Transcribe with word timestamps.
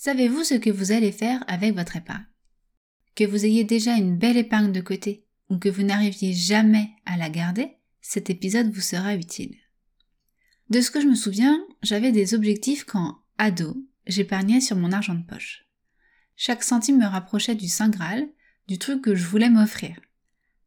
Savez-vous 0.00 0.44
ce 0.44 0.54
que 0.54 0.70
vous 0.70 0.92
allez 0.92 1.10
faire 1.10 1.42
avec 1.48 1.74
votre 1.74 1.96
épargne? 1.96 2.24
Que 3.16 3.24
vous 3.24 3.44
ayez 3.44 3.64
déjà 3.64 3.96
une 3.96 4.16
belle 4.16 4.36
épargne 4.36 4.70
de 4.70 4.80
côté 4.80 5.26
ou 5.48 5.58
que 5.58 5.68
vous 5.68 5.82
n'arriviez 5.82 6.32
jamais 6.32 6.90
à 7.04 7.16
la 7.16 7.28
garder, 7.28 7.72
cet 8.00 8.30
épisode 8.30 8.70
vous 8.70 8.80
sera 8.80 9.16
utile. 9.16 9.56
De 10.70 10.80
ce 10.80 10.92
que 10.92 11.00
je 11.00 11.08
me 11.08 11.16
souviens, 11.16 11.60
j'avais 11.82 12.12
des 12.12 12.34
objectifs 12.34 12.84
quand, 12.84 13.18
ado, 13.38 13.76
j'épargnais 14.06 14.60
sur 14.60 14.76
mon 14.76 14.92
argent 14.92 15.16
de 15.16 15.26
poche. 15.26 15.66
Chaque 16.36 16.62
centime 16.62 16.98
me 16.98 17.06
rapprochait 17.06 17.56
du 17.56 17.66
Saint 17.66 17.88
Graal, 17.90 18.28
du 18.68 18.78
truc 18.78 19.02
que 19.02 19.16
je 19.16 19.26
voulais 19.26 19.50
m'offrir. 19.50 19.98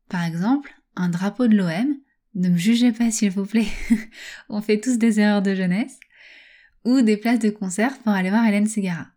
Par 0.09 0.25
exemple, 0.25 0.75
un 0.98 1.07
drapeau 1.07 1.48
de 1.48 1.55
l'OM, 1.55 1.95
ne 2.36 2.50
me 2.50 2.57
jugez 2.57 2.91
pas 2.91 3.11
s'il 3.11 3.32
vous 3.32 3.45
plaît, 3.45 3.71
on 4.50 4.61
fait 4.61 4.82
tous 4.82 4.98
des 4.98 5.21
erreurs 5.21 5.41
de 5.41 5.55
jeunesse, 5.55 6.02
ou 6.84 7.02
des 7.02 7.16
places 7.16 7.39
de 7.39 7.50
concert 7.50 7.98
pour 8.00 8.11
aller 8.11 8.29
voir 8.29 8.45
Hélène 8.45 8.68
Segara, 8.68 9.07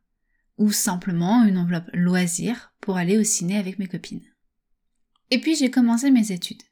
ou 0.59 0.71
simplement 0.73 1.45
une 1.45 1.59
enveloppe 1.59 1.91
loisir 1.93 2.72
pour 2.81 2.96
aller 2.96 3.18
au 3.18 3.25
ciné 3.25 3.58
avec 3.58 3.79
mes 3.79 3.89
copines. 3.89 4.25
Et 5.30 5.40
puis 5.40 5.57
j'ai 5.57 5.71
commencé 5.71 6.11
mes 6.11 6.32
études. 6.32 6.63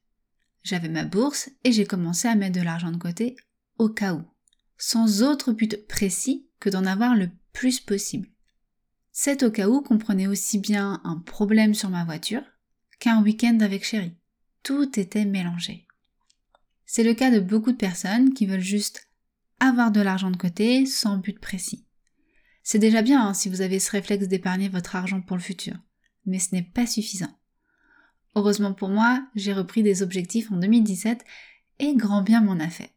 J'avais 0.63 0.89
ma 0.89 1.05
bourse 1.05 1.51
et 1.65 1.73
j'ai 1.73 1.87
commencé 1.87 2.29
à 2.29 2.35
mettre 2.35 2.59
de 2.59 2.65
l'argent 2.65 2.93
de 2.93 2.97
côté 2.97 3.37
au 3.79 3.89
cas 3.89 4.15
où, 4.15 4.23
sans 4.79 5.23
autre 5.23 5.53
but 5.53 5.87
précis 5.89 6.47
que 6.61 6.71
d'en 6.71 6.87
avoir 6.87 7.17
le 7.17 7.31
plus 7.53 7.81
possible. 7.81 8.29
Cet 9.11 9.43
au 9.43 9.51
cas 9.51 9.69
où 9.69 9.83
comprenait 9.83 10.27
aussi 10.27 10.59
bien 10.59 11.01
un 11.05 11.19
problème 11.19 11.75
sur 11.75 11.91
ma 11.91 12.05
voiture 12.05 12.43
qu'un 12.99 13.23
week-end 13.23 13.59
avec 13.61 13.85
chérie. 13.85 14.17
Tout 14.63 14.99
était 14.99 15.25
mélangé. 15.25 15.87
C'est 16.87 17.03
le 17.03 17.15
cas 17.15 17.31
de 17.31 17.41
beaucoup 17.41 17.73
de 17.73 17.77
personnes 17.77 18.33
qui 18.33 18.47
veulent 18.47 18.61
juste 18.61 19.09
avoir 19.59 19.91
de 19.91 20.01
l'argent 20.01 20.31
de 20.31 20.37
côté 20.37 20.87
sans 20.87 21.17
but 21.17 21.39
précis. 21.41 21.85
C'est 22.63 22.79
déjà 22.79 23.03
bien 23.03 23.27
hein, 23.27 23.35
si 23.35 23.49
vous 23.49 23.61
avez 23.61 23.79
ce 23.79 23.91
réflexe 23.91 24.29
d'épargner 24.29 24.69
votre 24.69 24.95
argent 24.95 25.21
pour 25.21 25.37
le 25.37 25.43
futur, 25.43 25.75
mais 26.27 26.39
ce 26.39 26.55
n'est 26.55 26.63
pas 26.63 26.87
suffisant. 26.87 27.39
Heureusement 28.35 28.73
pour 28.73 28.89
moi, 28.89 29.27
j'ai 29.35 29.53
repris 29.53 29.83
des 29.83 30.03
objectifs 30.03 30.51
en 30.53 30.57
2017 30.57 31.25
et 31.81 31.95
grand 31.97 32.23
bien 32.23 32.41
m'en 32.41 32.61
a 32.61 32.69
fait. 32.69 32.93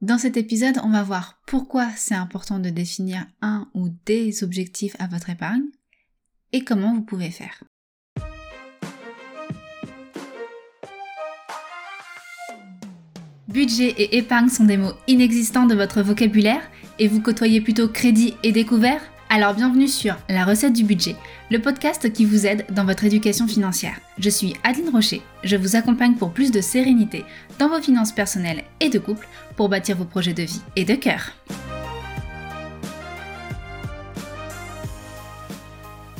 Dans 0.00 0.18
cet 0.18 0.36
épisode, 0.36 0.80
on 0.82 0.90
va 0.90 1.02
voir 1.02 1.40
pourquoi 1.46 1.88
c'est 1.96 2.14
important 2.14 2.58
de 2.58 2.70
définir 2.70 3.26
un 3.40 3.70
ou 3.74 3.90
des 4.04 4.42
objectifs 4.42 4.96
à 4.98 5.06
votre 5.06 5.30
épargne 5.30 5.62
et 6.52 6.64
comment 6.64 6.94
vous 6.94 7.02
pouvez 7.02 7.30
faire. 7.30 7.62
Budget 13.46 13.90
et 13.98 14.16
épargne 14.16 14.48
sont 14.48 14.64
des 14.64 14.78
mots 14.78 14.94
inexistants 15.06 15.66
de 15.66 15.74
votre 15.74 16.02
vocabulaire 16.02 16.68
et 17.02 17.08
vous 17.08 17.20
côtoyez 17.20 17.60
plutôt 17.60 17.88
crédit 17.88 18.34
et 18.44 18.52
découvert? 18.52 19.02
Alors 19.28 19.54
bienvenue 19.54 19.88
sur 19.88 20.16
La 20.28 20.44
recette 20.44 20.72
du 20.72 20.84
budget, 20.84 21.16
le 21.50 21.60
podcast 21.60 22.12
qui 22.12 22.24
vous 22.24 22.46
aide 22.46 22.64
dans 22.70 22.84
votre 22.84 23.02
éducation 23.02 23.48
financière. 23.48 24.00
Je 24.18 24.30
suis 24.30 24.54
Adeline 24.62 24.90
Rocher, 24.90 25.20
je 25.42 25.56
vous 25.56 25.74
accompagne 25.74 26.14
pour 26.14 26.32
plus 26.32 26.52
de 26.52 26.60
sérénité 26.60 27.24
dans 27.58 27.68
vos 27.68 27.82
finances 27.82 28.12
personnelles 28.12 28.62
et 28.78 28.88
de 28.88 29.00
couple 29.00 29.26
pour 29.56 29.68
bâtir 29.68 29.96
vos 29.96 30.04
projets 30.04 30.32
de 30.32 30.44
vie 30.44 30.60
et 30.76 30.84
de 30.84 30.94
cœur. 30.94 31.32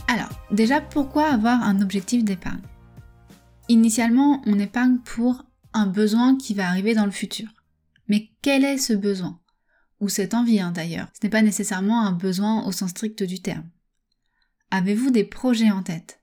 Alors, 0.08 0.30
déjà, 0.50 0.80
pourquoi 0.80 1.28
avoir 1.28 1.62
un 1.62 1.80
objectif 1.80 2.24
d'épargne? 2.24 2.58
Initialement, 3.68 4.42
on 4.46 4.58
épargne 4.58 4.98
pour 4.98 5.44
un 5.74 5.86
besoin 5.86 6.36
qui 6.36 6.54
va 6.54 6.66
arriver 6.66 6.96
dans 6.96 7.06
le 7.06 7.12
futur. 7.12 7.46
Mais 8.08 8.30
quel 8.42 8.64
est 8.64 8.78
ce 8.78 8.94
besoin? 8.94 9.38
Ou 10.02 10.08
cette 10.08 10.34
envie 10.34 10.58
hein, 10.58 10.72
d'ailleurs 10.72 11.08
Ce 11.14 11.24
n'est 11.24 11.30
pas 11.30 11.42
nécessairement 11.42 12.04
un 12.04 12.10
besoin 12.10 12.66
au 12.66 12.72
sens 12.72 12.90
strict 12.90 13.22
du 13.22 13.40
terme. 13.40 13.70
Avez-vous 14.72 15.12
des 15.12 15.22
projets 15.22 15.70
en 15.70 15.84
tête? 15.84 16.20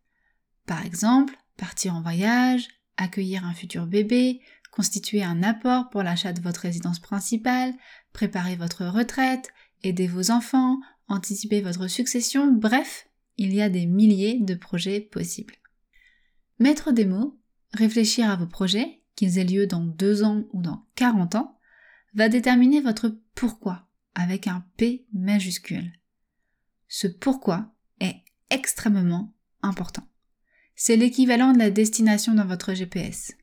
Par 0.65 0.85
exemple, 0.85 1.37
partir 1.55 1.95
en 1.95 2.01
voyage, 2.01 2.67
accueillir 2.97 3.45
un 3.45 3.53
futur 3.53 3.87
bébé, 3.87 4.41
constituer 4.69 5.23
un 5.23 5.43
apport 5.43 5.89
pour 5.89 6.03
l'achat 6.03 6.33
de 6.33 6.41
votre 6.41 6.59
résidence 6.59 6.99
principale, 6.99 7.73
préparer 8.11 8.57
votre 8.57 8.85
retraite, 8.85 9.49
aider 9.81 10.07
vos 10.07 10.29
enfants, 10.29 10.77
anticiper 11.07 11.61
votre 11.61 11.87
succession, 11.87 12.51
bref, 12.51 13.07
il 13.37 13.53
y 13.53 13.61
a 13.61 13.69
des 13.69 13.85
milliers 13.85 14.41
de 14.41 14.55
projets 14.55 14.99
possibles. 14.99 15.55
Mettre 16.59 16.91
des 16.91 17.05
mots, 17.05 17.39
réfléchir 17.73 18.29
à 18.29 18.35
vos 18.35 18.45
projets 18.45 19.03
qu'ils 19.15 19.37
aient 19.37 19.45
lieu 19.45 19.67
dans 19.67 19.85
deux 19.85 20.23
ans 20.23 20.43
ou 20.51 20.61
dans 20.61 20.85
40 20.95 21.35
ans, 21.35 21.58
va 22.13 22.29
déterminer 22.29 22.81
votre 22.81 23.17
pourquoi 23.35 23.87
avec 24.15 24.47
un 24.47 24.65
P 24.77 25.05
majuscule. 25.13 25.91
Ce 26.87 27.07
pourquoi 27.07 27.73
est 27.99 28.23
extrêmement 28.49 29.33
important. 29.61 30.07
C'est 30.75 30.95
l'équivalent 30.95 31.53
de 31.53 31.59
la 31.59 31.71
destination 31.71 32.33
dans 32.33 32.45
votre 32.45 32.73
GPS. 32.73 33.33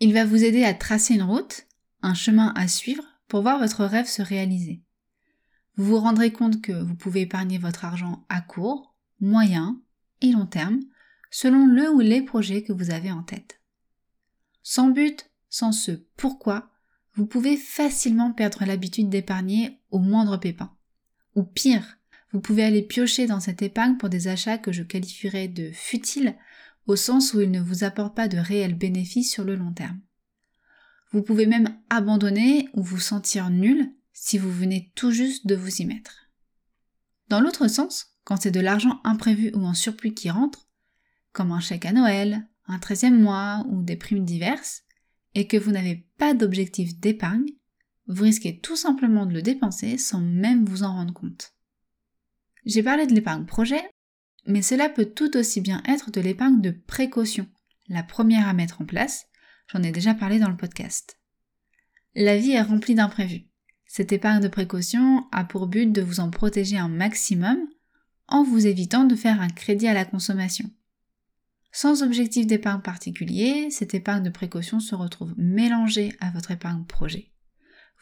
Il 0.00 0.12
va 0.12 0.24
vous 0.24 0.42
aider 0.42 0.64
à 0.64 0.74
tracer 0.74 1.14
une 1.14 1.22
route, 1.22 1.66
un 2.02 2.14
chemin 2.14 2.52
à 2.56 2.66
suivre 2.68 3.04
pour 3.28 3.42
voir 3.42 3.58
votre 3.58 3.84
rêve 3.84 4.06
se 4.06 4.22
réaliser. 4.22 4.82
Vous 5.76 5.84
vous 5.84 5.98
rendrez 5.98 6.32
compte 6.32 6.60
que 6.60 6.72
vous 6.72 6.96
pouvez 6.96 7.22
épargner 7.22 7.58
votre 7.58 7.84
argent 7.84 8.26
à 8.28 8.40
court, 8.40 8.94
moyen 9.20 9.80
et 10.20 10.32
long 10.32 10.46
terme 10.46 10.80
selon 11.30 11.66
le 11.66 11.90
ou 11.90 12.00
les 12.00 12.22
projets 12.22 12.62
que 12.62 12.72
vous 12.72 12.90
avez 12.90 13.10
en 13.10 13.22
tête. 13.22 13.60
Sans 14.62 14.88
but, 14.88 15.30
sans 15.48 15.72
ce 15.72 15.92
pourquoi, 16.16 16.71
vous 17.14 17.26
pouvez 17.26 17.56
facilement 17.56 18.32
perdre 18.32 18.64
l'habitude 18.64 19.08
d'épargner 19.08 19.80
au 19.90 19.98
moindre 19.98 20.36
pépin. 20.38 20.74
Ou 21.34 21.42
pire, 21.42 21.98
vous 22.32 22.40
pouvez 22.40 22.64
aller 22.64 22.82
piocher 22.82 23.26
dans 23.26 23.40
cette 23.40 23.62
épargne 23.62 23.96
pour 23.98 24.08
des 24.08 24.28
achats 24.28 24.58
que 24.58 24.72
je 24.72 24.82
qualifierais 24.82 25.48
de 25.48 25.70
futiles, 25.72 26.36
au 26.86 26.96
sens 26.96 27.34
où 27.34 27.40
ils 27.40 27.50
ne 27.50 27.60
vous 27.60 27.84
apportent 27.84 28.16
pas 28.16 28.28
de 28.28 28.38
réels 28.38 28.76
bénéfices 28.76 29.30
sur 29.30 29.44
le 29.44 29.54
long 29.54 29.72
terme. 29.72 30.00
Vous 31.12 31.22
pouvez 31.22 31.46
même 31.46 31.76
abandonner 31.90 32.68
ou 32.72 32.82
vous 32.82 32.98
sentir 32.98 33.50
nul 33.50 33.92
si 34.14 34.38
vous 34.38 34.50
venez 34.50 34.90
tout 34.94 35.10
juste 35.10 35.46
de 35.46 35.54
vous 35.54 35.82
y 35.82 35.84
mettre. 35.84 36.30
Dans 37.28 37.40
l'autre 37.40 37.68
sens, 37.68 38.16
quand 38.24 38.40
c'est 38.40 38.50
de 38.50 38.60
l'argent 38.60 39.00
imprévu 39.04 39.52
ou 39.54 39.64
en 39.64 39.74
surplus 39.74 40.14
qui 40.14 40.30
rentre, 40.30 40.68
comme 41.32 41.52
un 41.52 41.60
chèque 41.60 41.84
à 41.84 41.92
Noël, 41.92 42.46
un 42.66 42.78
13 42.78 43.04
mois 43.12 43.64
ou 43.68 43.82
des 43.82 43.96
primes 43.96 44.24
diverses, 44.24 44.84
et 45.34 45.46
que 45.46 45.56
vous 45.56 45.70
n'avez 45.70 46.06
pas 46.18 46.34
d'objectif 46.34 46.98
d'épargne, 46.98 47.48
vous 48.06 48.24
risquez 48.24 48.58
tout 48.58 48.76
simplement 48.76 49.26
de 49.26 49.32
le 49.32 49.42
dépenser 49.42 49.98
sans 49.98 50.20
même 50.20 50.64
vous 50.64 50.82
en 50.82 50.92
rendre 50.92 51.14
compte. 51.14 51.54
J'ai 52.64 52.82
parlé 52.82 53.06
de 53.06 53.14
l'épargne 53.14 53.46
projet, 53.46 53.82
mais 54.46 54.62
cela 54.62 54.88
peut 54.88 55.06
tout 55.06 55.36
aussi 55.36 55.60
bien 55.60 55.82
être 55.86 56.10
de 56.10 56.20
l'épargne 56.20 56.60
de 56.60 56.70
précaution, 56.70 57.46
la 57.88 58.02
première 58.02 58.48
à 58.48 58.52
mettre 58.52 58.80
en 58.80 58.84
place, 58.84 59.26
j'en 59.68 59.82
ai 59.82 59.92
déjà 59.92 60.14
parlé 60.14 60.38
dans 60.38 60.48
le 60.48 60.56
podcast. 60.56 61.18
La 62.14 62.36
vie 62.36 62.52
est 62.52 62.62
remplie 62.62 62.94
d'imprévus. 62.94 63.46
Cette 63.86 64.12
épargne 64.12 64.42
de 64.42 64.48
précaution 64.48 65.26
a 65.32 65.44
pour 65.44 65.66
but 65.66 65.90
de 65.92 66.02
vous 66.02 66.20
en 66.20 66.30
protéger 66.30 66.78
un 66.78 66.88
maximum 66.88 67.58
en 68.28 68.42
vous 68.44 68.66
évitant 68.66 69.04
de 69.04 69.14
faire 69.14 69.40
un 69.40 69.48
crédit 69.48 69.88
à 69.88 69.94
la 69.94 70.04
consommation. 70.04 70.70
Sans 71.74 72.02
objectif 72.02 72.46
d'épargne 72.46 72.82
particulier, 72.82 73.70
cette 73.70 73.94
épargne 73.94 74.22
de 74.22 74.30
précaution 74.30 74.78
se 74.78 74.94
retrouve 74.94 75.34
mélangée 75.38 76.14
à 76.20 76.30
votre 76.30 76.50
épargne 76.50 76.84
projet. 76.84 77.32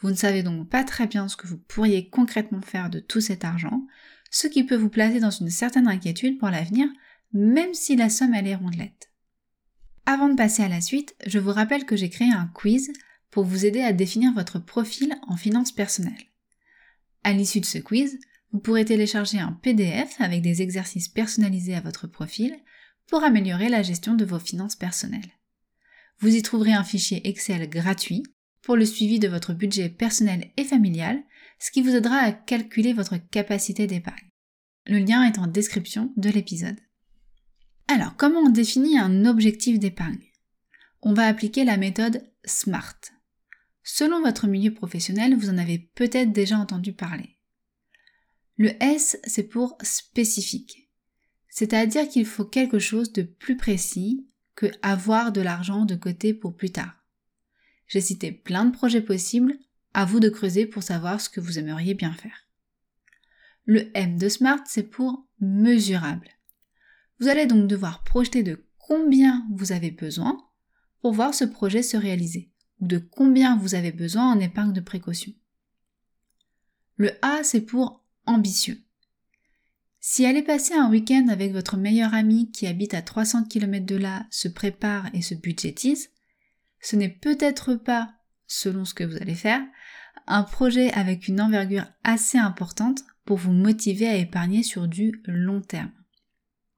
Vous 0.01 0.09
ne 0.09 0.15
savez 0.15 0.43
donc 0.43 0.67
pas 0.67 0.83
très 0.83 1.07
bien 1.07 1.29
ce 1.29 1.37
que 1.37 1.47
vous 1.47 1.57
pourriez 1.57 2.09
concrètement 2.09 2.61
faire 2.61 2.89
de 2.89 2.99
tout 2.99 3.21
cet 3.21 3.45
argent, 3.45 3.87
ce 4.29 4.47
qui 4.47 4.65
peut 4.65 4.75
vous 4.75 4.89
placer 4.89 5.21
dans 5.21 5.31
une 5.31 5.49
certaine 5.49 5.87
inquiétude 5.87 6.37
pour 6.37 6.49
l'avenir, 6.49 6.87
même 7.31 7.73
si 7.73 7.95
la 7.95 8.09
somme 8.09 8.33
elle 8.33 8.47
est 8.47 8.55
rondelette. 8.55 9.09
Avant 10.05 10.27
de 10.27 10.35
passer 10.35 10.63
à 10.63 10.67
la 10.67 10.81
suite, 10.81 11.15
je 11.25 11.39
vous 11.39 11.51
rappelle 11.51 11.85
que 11.85 11.95
j'ai 11.95 12.09
créé 12.09 12.29
un 12.29 12.47
quiz 12.53 12.91
pour 13.29 13.45
vous 13.45 13.65
aider 13.65 13.81
à 13.81 13.93
définir 13.93 14.33
votre 14.33 14.59
profil 14.59 15.15
en 15.27 15.37
finances 15.37 15.71
personnelles. 15.71 16.27
À 17.23 17.31
l'issue 17.31 17.61
de 17.61 17.65
ce 17.65 17.77
quiz, 17.77 18.19
vous 18.51 18.59
pourrez 18.59 18.83
télécharger 18.83 19.39
un 19.39 19.53
PDF 19.53 20.19
avec 20.19 20.41
des 20.41 20.61
exercices 20.61 21.07
personnalisés 21.07 21.75
à 21.75 21.81
votre 21.81 22.07
profil 22.07 22.53
pour 23.11 23.23
améliorer 23.25 23.67
la 23.67 23.83
gestion 23.83 24.15
de 24.15 24.23
vos 24.23 24.39
finances 24.39 24.77
personnelles. 24.77 25.37
Vous 26.19 26.33
y 26.33 26.41
trouverez 26.41 26.71
un 26.71 26.85
fichier 26.85 27.27
Excel 27.27 27.69
gratuit 27.69 28.23
pour 28.61 28.77
le 28.77 28.85
suivi 28.85 29.19
de 29.19 29.27
votre 29.27 29.53
budget 29.53 29.89
personnel 29.89 30.51
et 30.55 30.63
familial, 30.63 31.21
ce 31.59 31.71
qui 31.71 31.81
vous 31.81 31.93
aidera 31.93 32.15
à 32.15 32.31
calculer 32.31 32.93
votre 32.93 33.17
capacité 33.17 33.85
d'épargne. 33.85 34.29
Le 34.87 34.99
lien 34.99 35.23
est 35.25 35.39
en 35.39 35.47
description 35.47 36.13
de 36.15 36.29
l'épisode. 36.29 36.79
Alors, 37.89 38.15
comment 38.15 38.39
on 38.39 38.49
définit 38.49 38.97
un 38.97 39.25
objectif 39.25 39.77
d'épargne? 39.77 40.31
On 41.01 41.13
va 41.13 41.27
appliquer 41.27 41.65
la 41.65 41.75
méthode 41.75 42.23
SMART. 42.45 42.97
Selon 43.83 44.21
votre 44.21 44.47
milieu 44.47 44.73
professionnel, 44.73 45.35
vous 45.35 45.49
en 45.49 45.57
avez 45.57 45.79
peut-être 45.95 46.31
déjà 46.31 46.57
entendu 46.57 46.93
parler. 46.93 47.37
Le 48.55 48.71
S, 48.81 49.17
c'est 49.25 49.49
pour 49.49 49.77
spécifique. 49.81 50.80
C'est-à-dire 51.51 52.07
qu'il 52.07 52.25
faut 52.25 52.45
quelque 52.45 52.79
chose 52.79 53.11
de 53.11 53.23
plus 53.23 53.57
précis 53.57 54.25
que 54.55 54.67
avoir 54.81 55.31
de 55.33 55.41
l'argent 55.41 55.85
de 55.85 55.95
côté 55.95 56.33
pour 56.33 56.55
plus 56.55 56.71
tard. 56.71 57.05
J'ai 57.87 58.01
cité 58.01 58.31
plein 58.31 58.63
de 58.65 58.71
projets 58.71 59.01
possibles, 59.01 59.59
à 59.93 60.05
vous 60.05 60.21
de 60.21 60.29
creuser 60.29 60.65
pour 60.65 60.81
savoir 60.81 61.19
ce 61.19 61.29
que 61.29 61.41
vous 61.41 61.59
aimeriez 61.59 61.93
bien 61.93 62.13
faire. 62.13 62.47
Le 63.65 63.91
M 63.95 64.17
de 64.17 64.29
SMART, 64.29 64.63
c'est 64.65 64.83
pour 64.83 65.27
mesurable. 65.41 66.29
Vous 67.19 67.27
allez 67.27 67.45
donc 67.45 67.67
devoir 67.67 68.03
projeter 68.03 68.43
de 68.43 68.65
combien 68.77 69.45
vous 69.51 69.73
avez 69.73 69.91
besoin 69.91 70.37
pour 71.01 71.11
voir 71.11 71.33
ce 71.33 71.43
projet 71.43 71.83
se 71.83 71.97
réaliser, 71.97 72.49
ou 72.79 72.87
de 72.87 72.97
combien 72.97 73.57
vous 73.57 73.75
avez 73.75 73.91
besoin 73.91 74.31
en 74.31 74.39
épargne 74.39 74.71
de 74.73 74.79
précaution. 74.79 75.33
Le 76.95 77.11
A, 77.21 77.43
c'est 77.43 77.61
pour 77.61 78.05
ambitieux. 78.25 78.81
Si 80.03 80.25
aller 80.25 80.41
passer 80.41 80.73
un 80.73 80.89
week-end 80.89 81.27
avec 81.29 81.51
votre 81.51 81.77
meilleur 81.77 82.15
ami 82.15 82.51
qui 82.51 82.65
habite 82.65 82.95
à 82.95 83.03
300 83.03 83.43
km 83.43 83.85
de 83.85 83.95
là 83.95 84.25
se 84.31 84.47
prépare 84.47 85.13
et 85.13 85.21
se 85.21 85.35
budgétise, 85.35 86.09
ce 86.81 86.95
n'est 86.95 87.07
peut-être 87.07 87.75
pas, 87.75 88.11
selon 88.47 88.83
ce 88.83 88.95
que 88.95 89.03
vous 89.03 89.17
allez 89.17 89.35
faire, 89.35 89.61
un 90.25 90.41
projet 90.41 90.91
avec 90.93 91.27
une 91.27 91.39
envergure 91.39 91.85
assez 92.03 92.39
importante 92.39 93.03
pour 93.25 93.37
vous 93.37 93.51
motiver 93.51 94.07
à 94.07 94.15
épargner 94.15 94.63
sur 94.63 94.87
du 94.87 95.21
long 95.25 95.61
terme. 95.61 95.91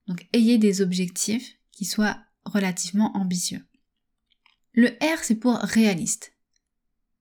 Donc 0.07 0.27
ayez 0.33 0.57
des 0.57 0.81
objectifs 0.81 1.55
qui 1.71 1.85
soient 1.85 2.17
relativement 2.43 3.15
ambitieux. 3.15 3.65
Le 4.73 4.89
R, 5.01 5.19
c'est 5.21 5.35
pour 5.35 5.55
réaliste. 5.59 6.33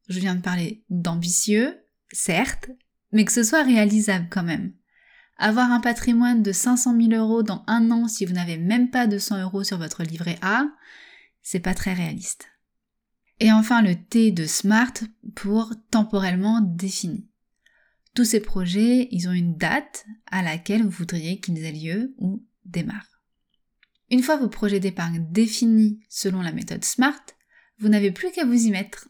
Je 0.08 0.19
viens 0.19 0.34
de 0.34 0.43
parler 0.43 0.82
d'ambitieux, 0.90 1.81
certes, 2.10 2.70
mais 3.12 3.25
que 3.25 3.31
ce 3.31 3.44
soit 3.44 3.62
réalisable 3.62 4.26
quand 4.28 4.43
même. 4.43 4.75
Avoir 5.38 5.73
un 5.73 5.81
patrimoine 5.81 6.43
de 6.43 6.52
500 6.52 6.96
000 6.96 7.12
euros 7.12 7.43
dans 7.43 7.64
un 7.67 7.90
an 7.90 8.08
si 8.08 8.25
vous 8.25 8.34
n'avez 8.34 8.56
même 8.56 8.90
pas 8.90 9.06
200 9.06 9.43
euros 9.43 9.64
sur 9.64 9.79
votre 9.79 10.02
livret 10.02 10.38
A, 10.43 10.67
c'est 11.43 11.61
pas 11.61 11.75
très 11.75 11.94
réaliste. 11.94 12.49
Et 13.40 13.50
enfin 13.50 13.82
le 13.82 13.96
T 13.96 14.31
de 14.31 14.46
SMART 14.46 14.94
pour 15.34 15.73
temporellement 15.90 16.61
défini. 16.61 17.26
Tous 18.14 18.25
ces 18.25 18.40
projets, 18.40 19.08
ils 19.11 19.29
ont 19.29 19.32
une 19.32 19.56
date 19.56 20.06
à 20.31 20.43
laquelle 20.43 20.82
vous 20.82 20.90
voudriez 20.90 21.40
qu'ils 21.40 21.64
aient 21.64 21.73
lieu 21.73 22.14
ou 22.19 22.44
démarrent. 22.64 23.20
Une 24.11 24.23
fois 24.23 24.37
vos 24.37 24.49
projets 24.49 24.81
d'épargne 24.81 25.26
définis 25.31 25.99
selon 26.11 26.43
la 26.43 26.52
méthode 26.52 26.85
SMART, 26.85 27.25
vous 27.78 27.88
n'avez 27.88 28.12
plus 28.12 28.31
qu'à 28.31 28.44
vous 28.44 28.67
y 28.67 28.70
mettre. 28.70 29.08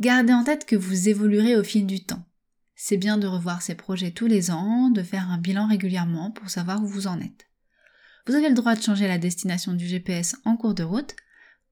Gardez 0.00 0.32
en 0.32 0.42
tête 0.44 0.66
que 0.66 0.76
vous 0.76 1.08
évoluerez 1.08 1.56
au 1.56 1.62
fil 1.62 1.86
du 1.86 2.04
temps. 2.04 2.27
C'est 2.80 2.96
bien 2.96 3.18
de 3.18 3.26
revoir 3.26 3.60
ces 3.60 3.74
projets 3.74 4.12
tous 4.12 4.28
les 4.28 4.52
ans, 4.52 4.88
de 4.90 5.02
faire 5.02 5.28
un 5.32 5.38
bilan 5.38 5.66
régulièrement 5.66 6.30
pour 6.30 6.48
savoir 6.48 6.80
où 6.80 6.86
vous 6.86 7.08
en 7.08 7.20
êtes. 7.20 7.48
Vous 8.28 8.36
avez 8.36 8.48
le 8.48 8.54
droit 8.54 8.76
de 8.76 8.80
changer 8.80 9.08
la 9.08 9.18
destination 9.18 9.72
du 9.72 9.84
GPS 9.84 10.36
en 10.44 10.56
cours 10.56 10.74
de 10.74 10.84
route, 10.84 11.16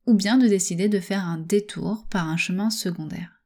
ou 0.07 0.15
bien 0.15 0.37
de 0.37 0.49
décider 0.49 0.89
de 0.89 0.99
faire 0.99 1.25
un 1.25 1.39
détour 1.39 2.09
par 2.11 2.29
un 2.29 2.37
chemin 2.37 2.71
secondaire. 2.71 3.41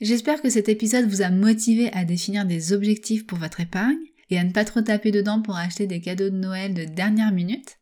J'espère 0.00 0.42
que 0.42 0.50
cet 0.50 0.68
épisode 0.68 1.08
vous 1.08 1.22
a 1.22 1.30
motivé 1.30 1.92
à 1.92 2.04
définir 2.04 2.44
des 2.44 2.72
objectifs 2.72 3.24
pour 3.24 3.38
votre 3.38 3.60
épargne 3.60 3.96
et 4.28 4.36
à 4.36 4.42
ne 4.42 4.50
pas 4.50 4.64
trop 4.64 4.80
taper 4.80 5.12
dedans 5.12 5.40
pour 5.40 5.56
acheter 5.56 5.86
des 5.86 6.00
cadeaux 6.00 6.28
de 6.28 6.38
Noël 6.38 6.74
de 6.74 6.84
dernière 6.84 7.30
minute. 7.30 7.78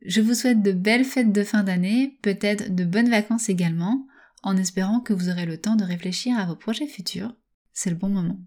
Je 0.00 0.22
vous 0.22 0.34
souhaite 0.34 0.62
de 0.62 0.72
belles 0.72 1.04
fêtes 1.04 1.32
de 1.32 1.44
fin 1.44 1.62
d'année, 1.62 2.18
peut-être 2.22 2.74
de 2.74 2.84
bonnes 2.86 3.10
vacances 3.10 3.50
également, 3.50 4.06
en 4.42 4.56
espérant 4.56 5.00
que 5.00 5.12
vous 5.12 5.28
aurez 5.28 5.44
le 5.44 5.60
temps 5.60 5.76
de 5.76 5.84
réfléchir 5.84 6.38
à 6.38 6.46
vos 6.46 6.56
projets 6.56 6.88
futurs. 6.88 7.36
C'est 7.72 7.90
le 7.90 7.96
bon 7.96 8.08
moment. 8.08 8.38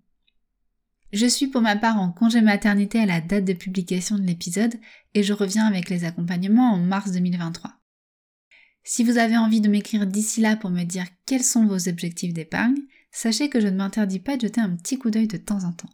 Je 1.13 1.25
suis 1.25 1.47
pour 1.47 1.61
ma 1.61 1.75
part 1.75 1.99
en 1.99 2.11
congé 2.11 2.41
maternité 2.41 2.99
à 2.99 3.05
la 3.05 3.21
date 3.21 3.45
de 3.45 3.53
publication 3.53 4.17
de 4.17 4.23
l'épisode 4.23 4.75
et 5.13 5.23
je 5.23 5.33
reviens 5.33 5.65
avec 5.65 5.89
les 5.89 6.03
accompagnements 6.03 6.73
en 6.73 6.77
mars 6.77 7.11
2023. 7.11 7.71
Si 8.83 9.03
vous 9.03 9.17
avez 9.17 9.37
envie 9.37 9.61
de 9.61 9.69
m'écrire 9.69 10.05
d'ici 10.05 10.41
là 10.41 10.55
pour 10.55 10.69
me 10.69 10.83
dire 10.83 11.05
quels 11.25 11.43
sont 11.43 11.65
vos 11.65 11.87
objectifs 11.87 12.33
d'épargne, 12.33 12.75
sachez 13.11 13.49
que 13.49 13.59
je 13.59 13.67
ne 13.67 13.77
m'interdis 13.77 14.19
pas 14.19 14.35
de 14.35 14.41
jeter 14.41 14.61
un 14.61 14.75
petit 14.75 14.97
coup 14.99 15.09
d'œil 15.09 15.27
de 15.27 15.37
temps 15.37 15.63
en 15.63 15.71
temps. 15.71 15.89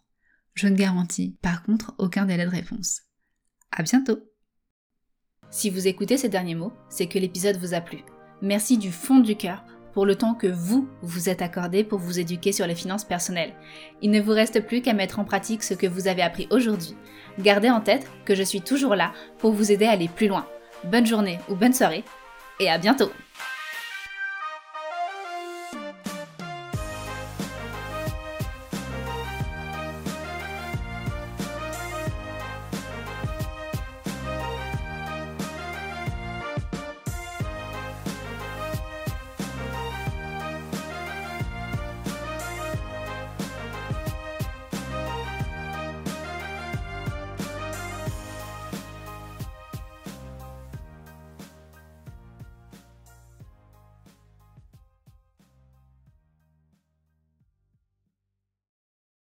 Je 0.56 0.68
ne 0.68 0.76
garantis 0.76 1.38
par 1.42 1.64
contre 1.64 1.94
aucun 2.00 2.26
délai 2.26 2.46
de 2.46 2.50
réponse. 2.50 3.02
À 3.72 3.84
bientôt! 3.84 4.20
Si 5.52 5.70
vous 5.70 5.88
écoutez 5.88 6.18
ces 6.18 6.30
derniers 6.30 6.56
mots, 6.56 6.74
c'est 6.90 7.08
que 7.08 7.20
l'épisode 7.20 7.58
vous 7.58 7.74
a 7.74 7.82
plu. 7.82 8.00
Merci 8.42 8.78
du 8.78 8.92
fond 8.92 9.20
du 9.20 9.36
cœur 9.36 9.64
pour 9.94 10.06
le 10.06 10.16
temps 10.16 10.34
que 10.34 10.48
vous 10.48 10.88
vous 11.02 11.30
êtes 11.30 11.42
accordé 11.42 11.84
pour 11.84 12.00
vous 12.00 12.20
éduquer 12.20 12.52
sur 12.52 12.68
les 12.68 12.76
finances 12.76 13.04
personnelles. 13.04 13.54
Il 14.02 14.12
ne 14.12 14.22
vous 14.22 14.32
reste 14.32 14.66
plus 14.66 14.82
qu'à 14.82 14.94
mettre 14.94 15.20
en 15.20 15.26
pratique 15.26 15.64
ce 15.64 15.74
que 15.74 15.88
vous 15.88 16.08
avez 16.08 16.22
appris 16.22 16.48
aujourd'hui. 16.52 16.96
Gardez 17.40 17.70
en 17.70 17.82
tête 17.82 18.10
que 18.26 18.36
je 18.36 18.44
suis 18.44 18.62
toujours 18.62 18.96
là 18.96 19.12
pour 19.38 19.52
vous 19.54 19.72
aider 19.72 19.86
à 19.86 19.92
aller 19.92 20.10
plus 20.10 20.28
loin. 20.28 20.46
Bonne 20.84 21.06
journée 21.06 21.40
ou 21.50 21.56
bonne 21.56 21.74
soirée 21.74 22.04
et 22.60 22.70
à 22.70 22.78
bientôt 22.78 23.12